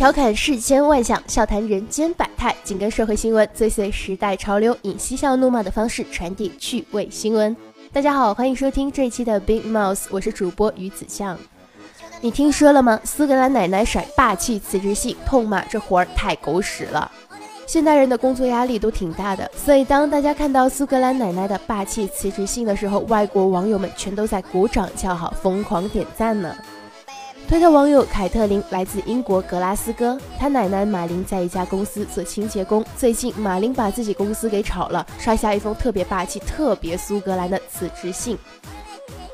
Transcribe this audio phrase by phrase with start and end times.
[0.00, 7.54] 调侃世间万象，笑谈人间百态，紧跟社会新闻，追随时代潮流，以嬉笑怒骂的方式传递趣味新闻。
[7.92, 11.36] 大家好，欢迎收听这一期的 Big Mouse，我是主播于子相。
[12.22, 12.98] 你听说了吗？
[13.04, 17.12] 苏格兰奶奶甩霸气辞职信，痛骂这活儿太狗屎了。
[17.66, 26.56] 现代人的工作压力都挺大的，所以当大家看到苏格兰奶奶的霸气辞职信的时候，外国网友们全都在鼓掌叫好，疯狂点赞呢。
[27.50, 32.86] 推特网友凯特琳来自英国格拉斯哥，她奶奶马琳在一家公司做清洁工。
[32.96, 38.38] 最近马琳把自己公司给炒了，刷下一封特别霸气、特别苏格兰的辞职信。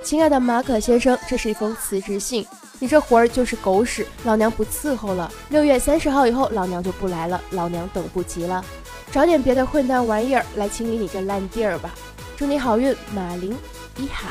[0.03, 2.47] 亲爱的马可先生，这是一封辞职信，
[2.79, 5.31] 你这活儿就是狗屎，老娘不伺候了。
[5.51, 8.65] 六月三十号以后，老娘就不来了，老娘等不及了。
[9.13, 11.95] 找点别的混蛋玩意儿来清理你这烂地儿吧。
[12.35, 13.55] 祝你好运，马琳
[13.99, 14.31] 伊哈。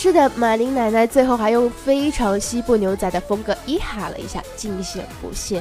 [0.00, 5.60] 是的，马琳奶奶最后还用非常西部牛仔的风格一哈了一下，尽显不屑。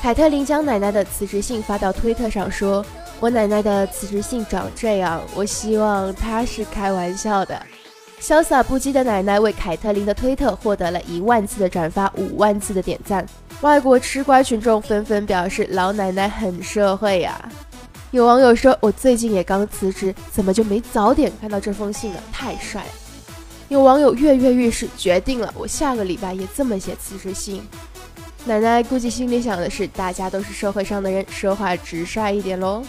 [0.00, 2.86] 凯特琳将奶奶的辞职信发到推特上，说
[3.18, 7.60] ：“我奶奶的辞职信长这样，我希望她是开玩笑的。”
[8.22, 13.26] 潇洒不羁的奶奶为凯特琳的推特获得了一万次的转发，五万次的点赞。
[13.62, 17.50] 外国吃瓜群众纷纷表示：“老奶奶很社会呀。”
[18.10, 22.20] 有网友说：“我最近也刚辞职，怎么就没早点看到这封信呢？
[22.32, 22.88] 太帅了！”
[23.68, 27.62] 有网友跃跃欲试，决定了，我下个礼拜也这么写辞职信。
[28.46, 32.82] 奶奶估计心里想的是：大家都是社会上的人，说话直率一点喽。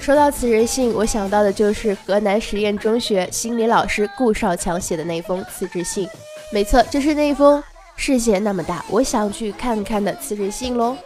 [0.00, 6.08] 说到辞职信，我想到的就是河南实验中学心理老师顾少强写的那封辞职信。
[6.52, 7.62] 没错，就是那封
[7.94, 10.96] “世界那么大，我想去看看”的辞职信喽。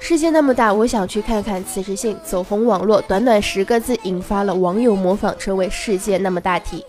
[0.00, 1.62] 世界那么大，我想去看看。
[1.64, 6.84] 辞职信走红网络，短短十个字引发了网友模仿，成为世界那么大题。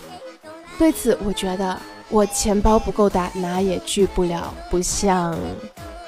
[0.77, 4.53] 对此，我觉得我钱包不够大，哪也去不了。
[4.69, 5.37] 不像，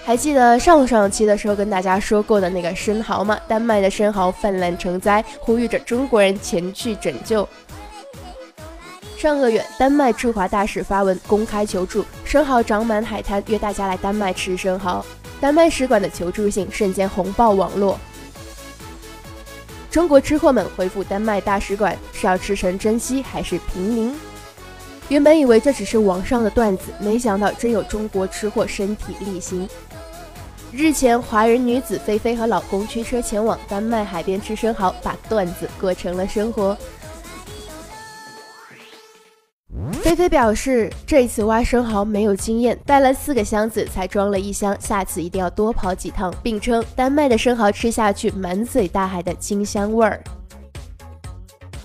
[0.05, 3.37] 还记得上上期的时候跟大家说过的那个生蚝吗？
[3.45, 7.45] 丹麦的生蚝泛滥成灾，呼吁着中国人前去拯救。
[9.17, 15.05] 上个月，丹麦驻华大使发文公开求助，生蚝长满海滩，约大家来丹麦吃生蚝。
[15.41, 17.99] 丹麦使馆的求助信瞬间红爆网络。
[19.89, 24.15] 中国吃货们回复丹麦大使馆是要吃成珍稀还是平民？
[25.09, 29.67] 原本以为这只是网上的段子，没想到真有中国吃货身体力行。
[30.71, 36.77] 日前，华人女子菲菲和老公驱车前往丹麦海边吃生蚝，把段子过成了生活。
[40.11, 50.21] 菲菲表示，这一次挖生蚝没有经验，带了四个箱子才装了一箱，下次一定要多跑几趟，并称丹麦的生蚝吃下去满嘴大海的清香味儿。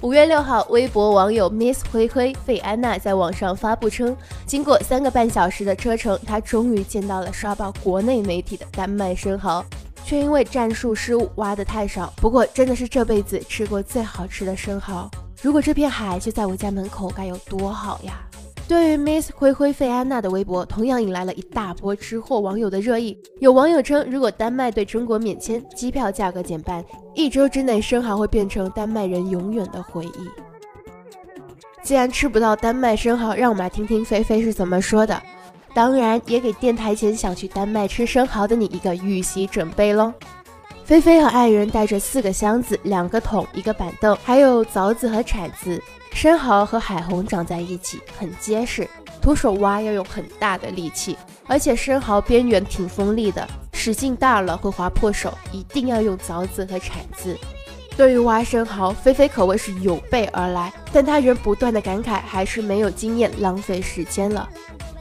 [0.00, 9.64] 五月六号，微博网友 Miss 灰灰费安娜在网上发布称，经过三个半小时的车程，她终于见到了刷爆国内媒体的丹麦生蚝，
[10.04, 12.12] 却因为战术失误挖得太少。
[12.16, 15.08] 不过，真的是这辈子吃过最好吃的生蚝。
[15.42, 18.14] 如果这片海就在我家门口，该有多好呀！
[18.66, 23.16] 对于 Miss 灰灰费安娜的微博，同样引来了一大波吃货网友的热议。
[23.38, 30.28] 有网友称，如果丹麦对中国免签，机票价格减半，一周之内生蚝会变成丹麦人永远的回忆。
[31.82, 35.22] 既然吃不到丹麦生蚝，让我们来听听菲菲是怎么说的。
[35.72, 40.12] 当然，也给电台前想去丹麦吃生蚝的你一个预习准备喽。
[40.86, 45.82] 菲菲和爱人带着四个箱子、两个桶、一个板凳，还有凿子和铲子。
[46.12, 48.88] 生蚝和海虹长在一起，很结实，
[49.20, 57.36] 徒手挖要用很大的力气，而且生蚝边缘挺锋利的，使劲大了会划破手，一定要用凿子和铲子。
[57.96, 64.48] 对于挖生蚝，菲菲可谓是有备而来，但她仍不断的感慨，还是没有经验，浪费时间了。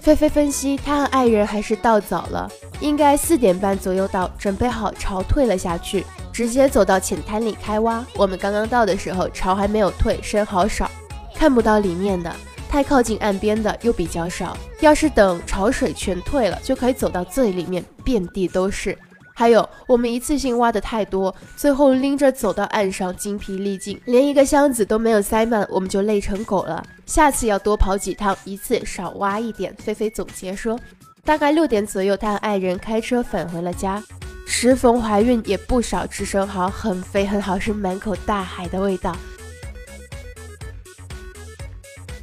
[0.01, 8.05] 菲菲分析，她和爱人还是到早了，应该四点半左右到，准备好潮退了下去，直接走到浅滩里开挖。
[8.15, 10.89] 我们刚刚到的时候，潮还没有退，生蚝少，
[11.33, 12.35] 看不到里面的，
[12.69, 14.57] 太靠近岸边的又比较少。
[14.81, 18.97] 要是等潮水全退了，就可以走到最里面，遍地都是。
[19.37, 26.81] 还有，我们一次性挖的太多，最后拎着走到岸上，精疲力尽，连一个箱子都没有塞满，我们就累成狗了。
[27.05, 29.75] 下次要多跑几趟，一次少挖一点。
[29.77, 30.79] 菲菲总结说，
[31.25, 34.01] 大概六点左右，他和爱人开车返回了家。
[34.45, 39.13] 时逢怀孕，也不少吃生蚝，很肥很好，吃满口大海的味道。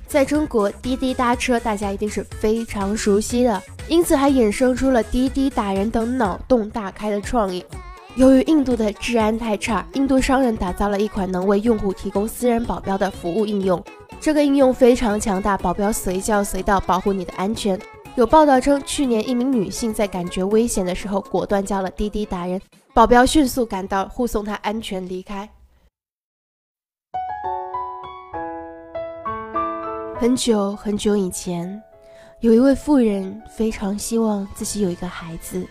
[0.07, 3.61] 在中国，滴滴打车大家一定是非常熟悉的。
[3.89, 7.65] 因此还衍生出了滴滴打人等脑洞大开的创意。
[8.15, 13.83] 由于印度的治安太差，印度商人打造了一款能为用户提供私人保镖的服务应用。
[14.21, 17.79] 这个应用非常强大，保镖随叫随到，保护你的安全。
[18.15, 22.61] 有报道称，去年一名女性在感觉危险的时候，果断叫了滴滴打人，
[22.93, 25.49] 保镖迅速赶到，护送她安全离开。
[30.21, 31.83] 很久很久以前，
[32.41, 35.67] 有一位妇人非常希望自己有一个孩子，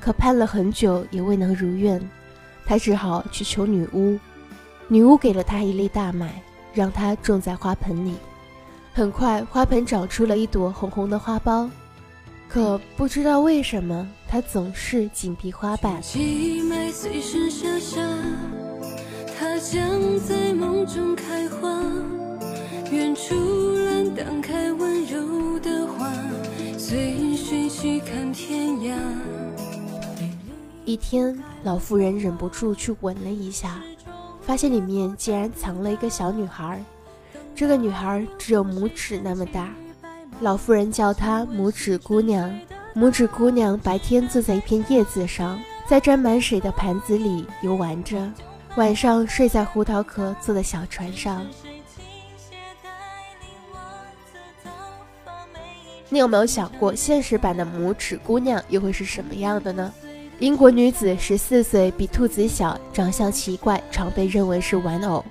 [0.00, 2.00] 可盼了很久也未能如愿，
[2.64, 4.18] 她只好去求女巫。
[4.88, 6.42] 女巫给了她一粒大麦。
[6.72, 8.16] 让她种在花盆里，
[8.96, 11.68] 很快花盆长出了一朵红红的花苞，
[12.48, 16.00] 可不知道为什么它总是紧闭花瓣。
[30.86, 33.82] 一天，老妇人忍不住去闻了一下。
[34.40, 36.82] 发现里面竟然藏了一个小女孩，
[37.56, 39.70] 这个女孩只有拇指那么大，
[40.42, 42.54] 老妇人叫她拇指姑娘。
[42.94, 45.58] 拇指姑娘白天坐在一片叶子上，
[45.88, 48.30] 在沾满水的盘子里游玩着，
[48.76, 51.46] 晚上睡在胡桃壳做的小船上。
[56.10, 59.90] 你有没有想过，现实版的拇指姑娘又会是什么样的呢？
[60.40, 65.24] 英国女子十四岁，比兔子小，长相奇怪，常被认为是玩偶。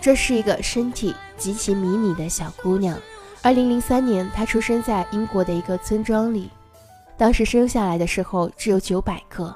[0.00, 2.98] 这是一个身体极其迷你的小姑娘。
[3.42, 6.50] 二零零三年，她出生在英国的一个村庄里。
[7.16, 9.54] 当时生下来的时候只有九百克。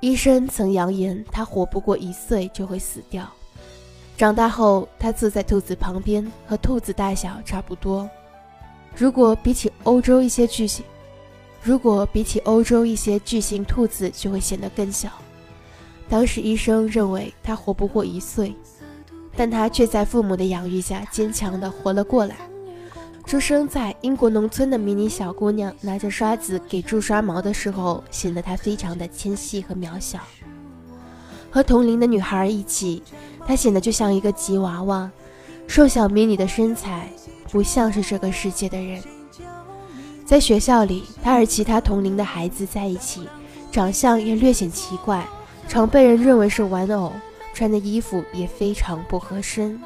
[0.00, 3.28] 医生曾扬言她活不过一岁就会死掉。
[4.16, 8.08] 长大后，她坐在兔子旁边，和兔子大小差不多。
[8.94, 10.84] 如果比起欧洲一些巨型。
[11.62, 15.10] 如果比起欧洲一些巨型兔子，就会显得更小。
[16.08, 18.54] 当时医生认为她活不过一岁，
[19.36, 22.36] 但他却在父母的养育下坚强地活了过来。
[23.26, 30.18] 出生在英国农村的迷你小姑娘，拿着刷子给猪刷毛的时候，显得她非常的纤细和渺小。
[31.50, 33.02] 和同龄的女孩一起，
[33.46, 35.08] 她显得就像一个吉娃娃，
[35.68, 37.08] 瘦小迷你的身材，
[37.50, 39.00] 不像是这个世界的人。
[40.24, 43.28] 在学校里，她和其他同龄的孩子在一起，
[43.70, 45.24] 长相也略显奇怪，
[45.68, 47.12] 常被人认为是玩偶，
[47.52, 49.80] 穿的衣服也非常不合身。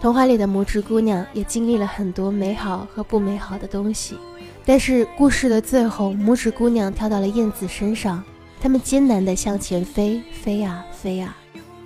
[0.00, 4.16] 童话里的拇指姑娘也经历了很多美好和不美好的东西，
[4.64, 8.22] 但是故事的最后，拇指姑娘跳到了燕子身上，
[8.60, 11.36] 它们艰难地向前飞，飞啊飞啊，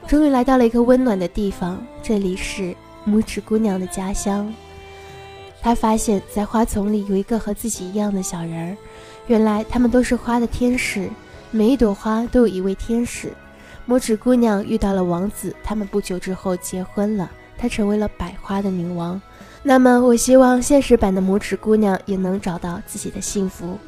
[0.07, 2.75] 终于来到了一个温暖的地方，这里是
[3.07, 4.51] 拇指姑娘的家乡。
[5.61, 8.77] 他发现，在花丛里有一个和自己一样的小人儿。
[9.27, 11.11] 原来，他们都是花的天使，
[11.51, 13.31] 每一朵花都有一位天使。
[13.89, 19.21] 拇指姑娘遇到了王子，他们不久之后结婚了，她成为了百花的女王。
[19.63, 23.79] 那么，我希望现实版的拇指姑娘也能找到自己的幸福。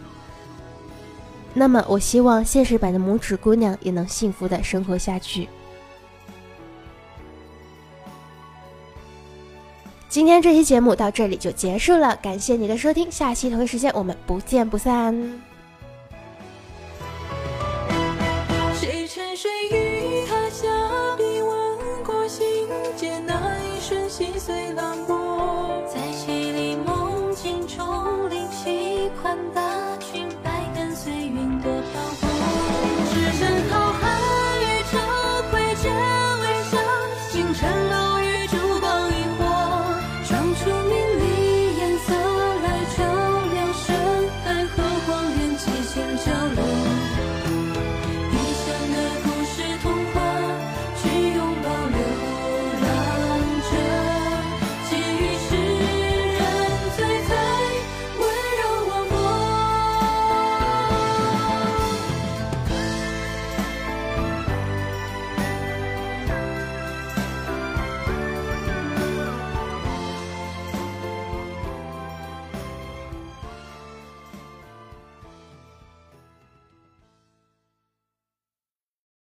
[1.53, 5.49] 那么，我希望现实版的拇指姑娘也能幸福的生活下去。
[10.09, 15.48] 今天这期节目到这里就结束了，感谢你的收听，下期同一时间我们不见不散。